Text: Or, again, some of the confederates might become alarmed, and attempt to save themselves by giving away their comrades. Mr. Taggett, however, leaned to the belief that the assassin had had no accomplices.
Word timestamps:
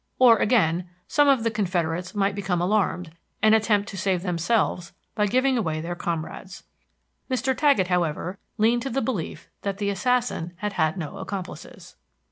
Or, 0.17 0.37
again, 0.37 0.89
some 1.07 1.27
of 1.27 1.43
the 1.43 1.51
confederates 1.51 2.15
might 2.15 2.33
become 2.33 2.59
alarmed, 2.59 3.11
and 3.43 3.53
attempt 3.53 3.87
to 3.89 3.97
save 3.99 4.23
themselves 4.23 4.93
by 5.13 5.27
giving 5.27 5.59
away 5.59 5.79
their 5.79 5.93
comrades. 5.93 6.63
Mr. 7.29 7.55
Taggett, 7.55 7.85
however, 7.85 8.39
leaned 8.57 8.81
to 8.81 8.89
the 8.89 8.99
belief 9.03 9.47
that 9.61 9.77
the 9.77 9.91
assassin 9.91 10.53
had 10.55 10.73
had 10.73 10.97
no 10.97 11.19
accomplices. 11.19 11.97